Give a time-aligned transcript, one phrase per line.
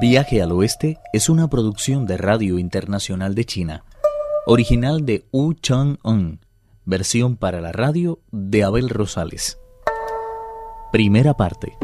[0.00, 3.84] Viaje al Oeste es una producción de Radio Internacional de China,
[4.44, 6.40] original de Wu Chang-un,
[6.84, 9.58] versión para la radio de Abel Rosales.
[10.90, 11.76] Primera parte.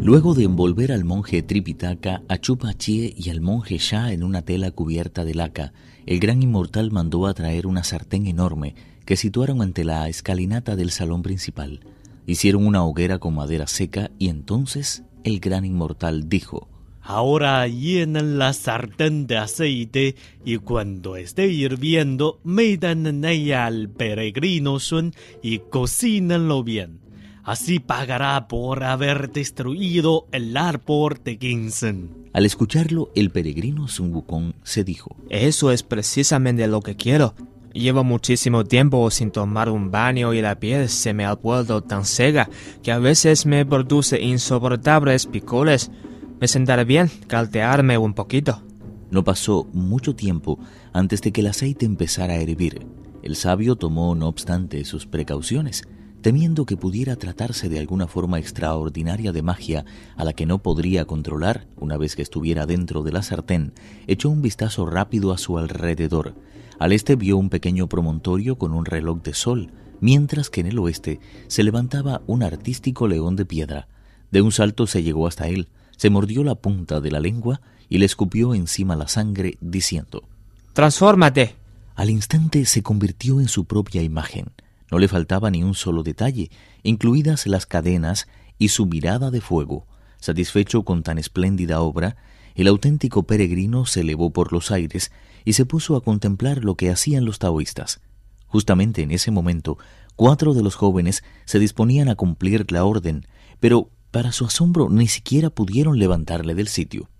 [0.00, 4.42] Luego de envolver al monje Tripitaka, a Chupa Chie y al monje Sha en una
[4.42, 5.72] tela cubierta de laca,
[6.06, 8.74] el gran inmortal mandó a traer una sartén enorme
[9.04, 11.80] que situaron ante la escalinata del salón principal.
[12.26, 16.68] Hicieron una hoguera con madera seca y entonces el gran inmortal dijo,
[17.08, 24.80] Ahora llenan la sartén de aceite y cuando esté hirviendo metan en ella al peregrino
[24.80, 26.98] Sun y cocínenlo bien.
[27.44, 32.28] Así pagará por haber destruido el árbol de Ginsen.
[32.32, 37.36] Al escucharlo, el peregrino Sun Wukong se dijo, Eso es precisamente lo que quiero.
[37.72, 42.04] Llevo muchísimo tiempo sin tomar un baño y la piel se me ha vuelto tan
[42.04, 42.50] seca
[42.82, 45.92] que a veces me produce insoportables picoles.
[46.38, 48.62] Me sentará bien caltearme un poquito.
[49.10, 50.58] No pasó mucho tiempo
[50.92, 52.86] antes de que el aceite empezara a hervir.
[53.22, 55.84] El sabio tomó, no obstante, sus precauciones,
[56.20, 61.06] temiendo que pudiera tratarse de alguna forma extraordinaria de magia a la que no podría
[61.06, 63.72] controlar una vez que estuviera dentro de la sartén,
[64.06, 66.34] echó un vistazo rápido a su alrededor.
[66.78, 70.78] Al este vio un pequeño promontorio con un reloj de sol, mientras que en el
[70.80, 73.88] oeste se levantaba un artístico león de piedra.
[74.30, 77.98] De un salto se llegó hasta él, se mordió la punta de la lengua y
[77.98, 80.24] le escupió encima la sangre, diciendo
[80.72, 81.56] Transfórmate.
[81.94, 84.52] Al instante se convirtió en su propia imagen.
[84.90, 86.50] No le faltaba ni un solo detalle,
[86.82, 89.86] incluidas las cadenas y su mirada de fuego.
[90.20, 92.16] Satisfecho con tan espléndida obra,
[92.54, 95.12] el auténtico peregrino se elevó por los aires
[95.44, 98.00] y se puso a contemplar lo que hacían los taoístas.
[98.46, 99.78] Justamente en ese momento,
[100.14, 103.26] cuatro de los jóvenes se disponían a cumplir la orden,
[103.60, 107.10] pero para su asombro ni siquiera pudieron levantarle del sitio.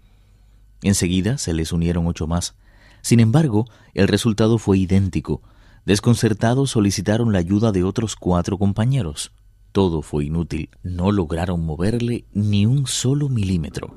[0.80, 2.54] Enseguida se les unieron ocho más.
[3.02, 5.42] Sin embargo, el resultado fue idéntico.
[5.84, 9.32] Desconcertados solicitaron la ayuda de otros cuatro compañeros.
[9.72, 10.70] Todo fue inútil.
[10.82, 13.94] No lograron moverle ni un solo milímetro.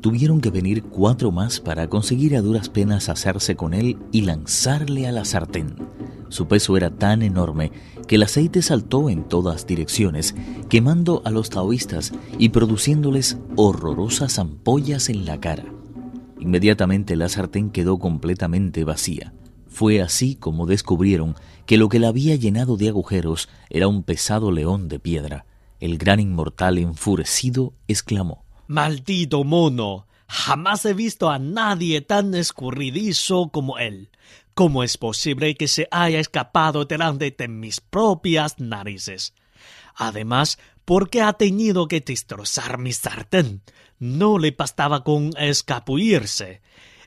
[0.00, 5.06] Tuvieron que venir cuatro más para conseguir a duras penas hacerse con él y lanzarle
[5.06, 5.74] a la sartén.
[6.30, 7.70] Su peso era tan enorme
[8.08, 10.34] que el aceite saltó en todas direcciones,
[10.70, 15.66] quemando a los taoístas y produciéndoles horrorosas ampollas en la cara.
[16.38, 19.34] Inmediatamente la sartén quedó completamente vacía.
[19.68, 21.34] Fue así como descubrieron
[21.66, 25.44] que lo que la había llenado de agujeros era un pesado león de piedra.
[25.78, 30.06] El gran inmortal enfurecido exclamó Maldito mono.
[30.28, 34.10] Jamás he visto a nadie tan escurridizo como él.
[34.54, 39.34] ¿Cómo es posible que se haya escapado delante de mis propias narices?
[39.96, 43.62] Además, ¿por qué ha tenido que destrozar mi sartén?
[43.98, 46.62] No le bastaba con escapullirse.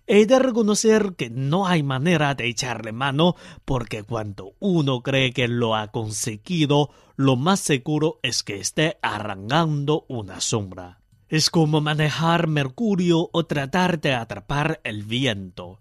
[0.06, 5.48] He de reconocer que no hay manera de echarle mano porque cuando uno cree que
[5.48, 11.03] lo ha conseguido, lo más seguro es que esté arrancando una sombra.
[11.34, 15.80] Es como manejar Mercurio o tratar de atrapar el viento.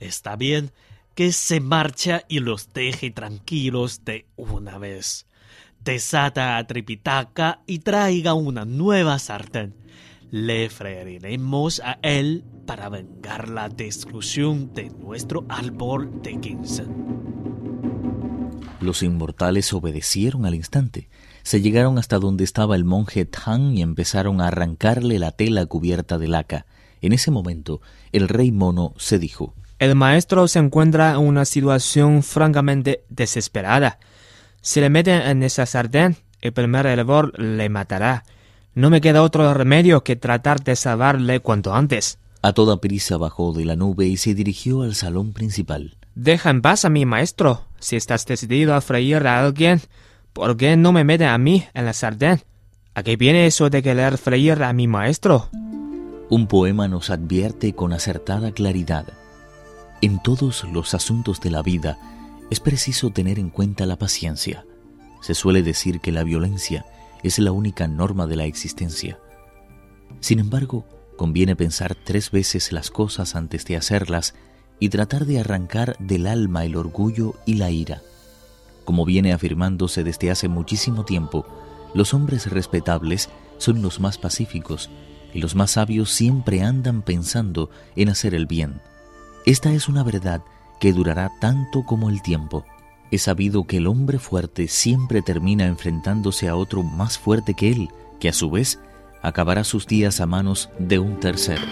[0.00, 0.72] Está bien
[1.14, 5.28] que se marcha y los deje tranquilos de una vez.
[5.84, 9.76] Desata a Tripitaka y traiga una nueva sartén.
[10.32, 16.88] Le freiremos a él para vengar la destrucción de nuestro árbol de Ginsen.
[18.80, 21.08] Los inmortales obedecieron al instante.
[21.50, 26.16] Se llegaron hasta donde estaba el monje Tang y empezaron a arrancarle la tela cubierta
[26.16, 26.64] de laca.
[27.00, 27.80] En ese momento,
[28.12, 33.98] el rey mono se dijo El maestro se encuentra en una situación francamente desesperada.
[34.60, 38.22] Si le meten en esa sartén, el primer hervor le matará.
[38.76, 42.20] No me queda otro remedio que tratar de salvarle cuanto antes.
[42.42, 45.96] A toda prisa bajó de la nube y se dirigió al salón principal.
[46.14, 47.64] Deja en paz a mi maestro.
[47.80, 49.80] Si estás decidido a freír a alguien,
[50.40, 52.40] ¿por qué no me mete a mí en la sartén?
[52.94, 55.50] ¿A qué viene eso de querer freír a mi maestro?
[56.30, 59.04] Un poema nos advierte con acertada claridad.
[60.00, 61.98] En todos los asuntos de la vida
[62.50, 64.64] es preciso tener en cuenta la paciencia.
[65.20, 66.86] Se suele decir que la violencia
[67.22, 69.18] es la única norma de la existencia.
[70.20, 70.86] Sin embargo,
[71.18, 74.34] conviene pensar tres veces las cosas antes de hacerlas
[74.78, 78.00] y tratar de arrancar del alma el orgullo y la ira.
[78.90, 81.46] Como viene afirmándose desde hace muchísimo tiempo,
[81.94, 84.90] los hombres respetables son los más pacíficos
[85.32, 88.80] y los más sabios siempre andan pensando en hacer el bien.
[89.46, 90.42] Esta es una verdad
[90.80, 92.64] que durará tanto como el tiempo.
[93.12, 97.90] Es sabido que el hombre fuerte siempre termina enfrentándose a otro más fuerte que él,
[98.18, 98.80] que a su vez
[99.22, 101.62] acabará sus días a manos de un tercero.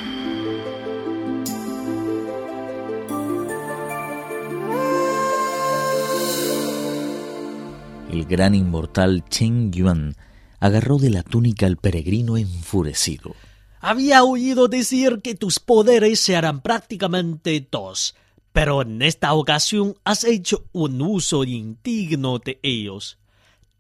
[8.19, 10.17] El gran inmortal Chen Yuan
[10.59, 13.37] agarró de la túnica al peregrino enfurecido.
[13.79, 18.17] Había oído decir que tus poderes se harán prácticamente dos,
[18.51, 23.19] pero en esta ocasión has hecho un uso indigno de ellos.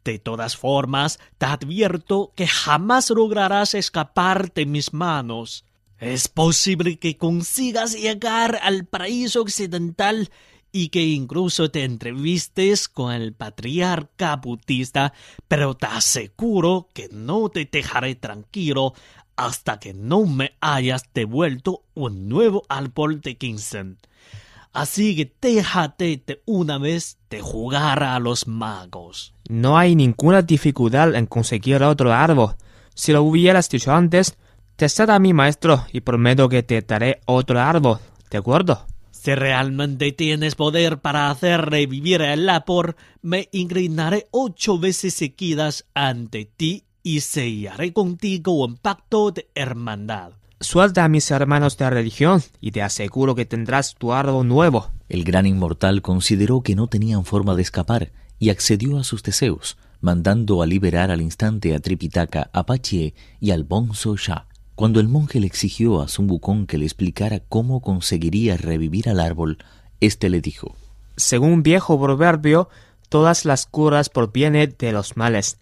[0.04, 5.64] De todas formas, te advierto que jamás lograrás escapar de mis manos.
[5.98, 10.30] Es posible que consigas llegar al paraíso occidental
[10.72, 15.12] y que incluso te entrevistes con el patriarca budista,
[15.46, 18.94] pero te aseguro que no te dejaré tranquilo
[19.36, 23.98] hasta que no me hayas devuelto un nuevo árbol de Kingston.
[24.72, 29.32] Así que déjate de una vez de jugar a los magos.
[29.48, 32.56] No hay ninguna dificultad en conseguir otro árbol.
[32.94, 34.36] Si lo hubieras dicho antes,
[34.76, 37.98] te será mi maestro y prometo que te daré otro árbol.
[38.30, 38.84] ¿De acuerdo?
[39.20, 46.44] Si realmente tienes poder para hacer revivir el lapor, me inclinaré ocho veces seguidas ante
[46.44, 50.34] ti y sellaré contigo un pacto de hermandad.
[50.60, 54.92] Suelta a mis hermanos de religión y te aseguro que tendrás tu árbol nuevo.
[55.08, 59.78] El gran inmortal consideró que no tenían forma de escapar y accedió a sus deseos,
[60.00, 64.46] mandando a liberar al instante a Tripitaka, Apache y al Bonzo Shah.
[64.78, 69.58] Cuando el monje le exigió a Zumbucón que le explicara cómo conseguiría revivir al árbol,
[69.98, 70.76] éste le dijo:
[71.16, 72.68] Según un viejo proverbio,
[73.08, 75.58] todas las curas provienen de los males.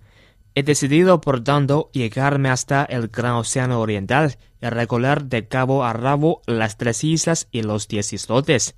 [0.54, 5.94] He decidido, por tanto, llegarme hasta el gran océano oriental y recorrer de cabo a
[5.94, 8.74] rabo las tres islas y los diez islotes.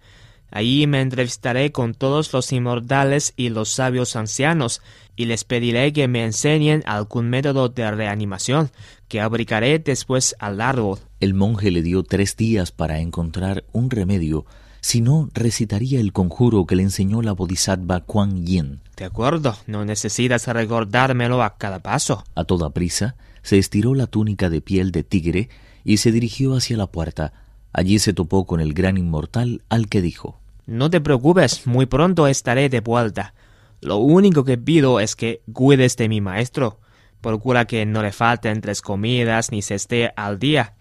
[0.50, 4.80] Allí me entrevistaré con todos los inmortales y los sabios ancianos,
[5.16, 8.70] y les pediré que me enseñen algún método de reanimación,
[9.08, 11.00] que abricaré después al árbol.
[11.20, 14.46] El monje le dio tres días para encontrar un remedio,
[14.80, 18.80] si no recitaría el conjuro que le enseñó la bodhisattva Kuan Yin.
[18.96, 22.24] De acuerdo, no necesitas recordármelo a cada paso.
[22.34, 25.48] A toda prisa, se estiró la túnica de piel de tigre
[25.84, 27.32] y se dirigió hacia la puerta.
[27.72, 32.26] Allí se topó con el gran inmortal al que dijo No te preocupes, muy pronto
[32.26, 33.34] estaré de vuelta.
[33.80, 36.80] Lo único que pido es que cuides de mi maestro.
[37.20, 40.74] Procura que no le falten tres comidas ni se esté al día.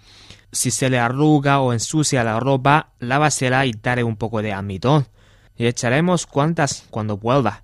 [0.51, 5.07] Si se le arruga o ensucia la ropa, lávasela y dale un poco de almidón.
[5.55, 7.63] Y echaremos cuantas cuando vuelva.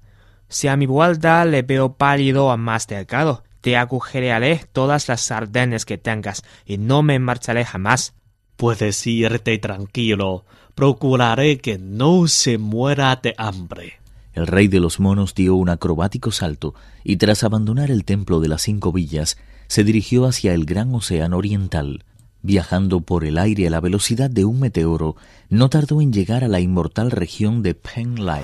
[0.50, 5.86] Si a mi vuelta le veo pálido o más delgado, te agujerearé todas las sardenes
[5.86, 8.14] que tengas y no me marcharé jamás.
[8.56, 10.46] Puedes irte tranquilo.
[10.76, 14.00] Procuraré que no se muera de hambre.
[14.34, 16.74] El rey de los monos dio un acrobático salto
[17.04, 21.38] y tras abandonar el templo de las cinco villas, se dirigió hacia el gran océano
[21.38, 22.04] oriental.
[22.42, 25.16] Viajando por el aire a la velocidad de un meteoro,
[25.50, 28.44] no tardó en llegar a la inmortal región de Penglai.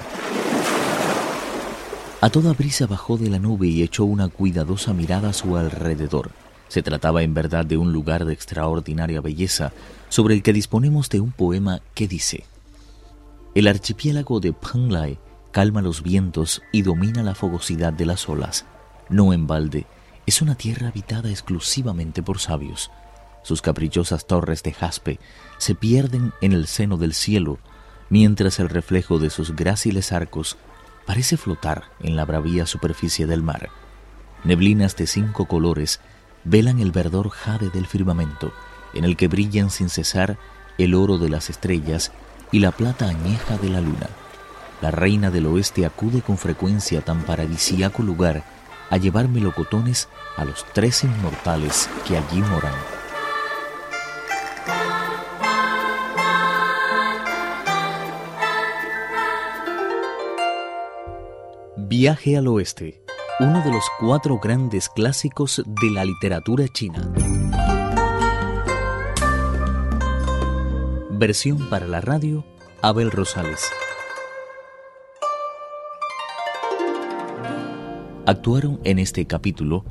[2.22, 6.32] A toda brisa bajó de la nube y echó una cuidadosa mirada a su alrededor.
[6.70, 9.74] Se trataba en verdad de un lugar de extraordinaria belleza,
[10.08, 12.46] sobre el que disponemos de un poema que dice:
[13.54, 15.20] El archipiélago de Penglai
[15.52, 18.66] calma los vientos y domina la fogosidad de las olas.
[19.10, 19.88] No en balde,
[20.26, 22.92] es una tierra habitada exclusivamente por sabios.
[23.42, 25.20] Sus caprichosas torres de jaspe
[25.58, 27.58] se pierden en el seno del cielo,
[28.10, 30.58] mientras el reflejo de sus gráciles arcos
[31.08, 33.70] parece flotar en la bravía superficie del mar.
[34.44, 36.00] Neblinas de cinco colores
[36.44, 38.52] velan el verdor jade del firmamento,
[38.94, 40.38] en el que brillan sin cesar
[40.78, 42.12] el oro de las estrellas
[42.52, 44.10] y la plata añeja de la luna.
[44.82, 48.44] La reina del oeste acude con frecuencia a tan paradisíaco lugar
[48.90, 52.74] a llevar melocotones a los tres inmortales que allí moran.
[61.76, 63.02] Viaje al oeste,
[63.40, 67.10] uno de los cuatro grandes clásicos de la literatura china.
[71.12, 72.46] Versión para la radio,
[72.82, 73.62] Abel Rosales.
[78.26, 79.86] Actuaron en este capítulo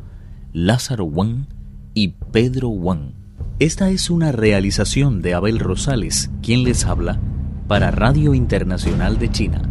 [0.52, 1.46] Lázaro Wang
[1.94, 3.14] y Pedro Wang.
[3.60, 7.18] Esta es una realización de Abel Rosales, quien les habla,
[7.66, 9.67] para Radio Internacional de China.